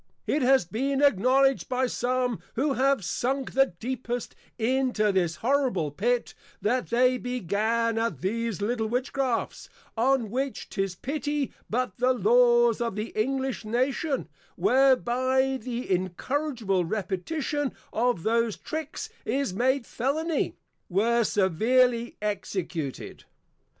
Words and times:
It 0.25 0.41
has 0.41 0.65
been 0.65 0.99
acknowledged 1.03 1.69
by 1.69 1.85
some 1.85 2.39
who 2.55 2.73
have 2.73 3.05
sunk 3.05 3.51
the 3.51 3.67
deepest 3.67 4.33
into 4.57 5.11
this 5.11 5.35
horrible 5.45 5.91
Pit, 5.91 6.33
that 6.59 6.89
they 6.89 7.19
began 7.19 7.99
at 7.99 8.21
these 8.21 8.63
little 8.63 8.87
Witchcrafts; 8.87 9.69
on 9.95 10.31
which 10.31 10.69
'tis 10.71 10.95
pity 10.95 11.53
but 11.69 11.97
the 11.97 12.13
Laws 12.13 12.81
of 12.81 12.95
the 12.95 13.09
English 13.09 13.63
Nation, 13.63 14.27
whereby 14.55 15.59
the 15.61 15.87
incorrigible 15.93 16.83
repetition 16.83 17.71
of 17.93 18.23
those 18.23 18.57
Tricks, 18.57 19.09
is 19.23 19.53
made 19.53 19.85
Felony, 19.85 20.55
were 20.89 21.23
severely 21.23 22.17
Executed. 22.23 23.25